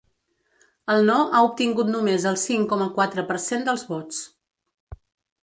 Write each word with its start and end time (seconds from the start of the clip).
El 0.93 1.03
no 1.09 1.17
ha 1.25 1.41
obtingut 1.47 1.91
només 1.97 2.25
el 2.31 2.39
cinc 2.45 2.67
coma 2.73 2.89
quatre 2.97 3.27
per 3.29 3.39
cent 3.45 3.69
dels 3.69 3.87
vots. 3.93 4.25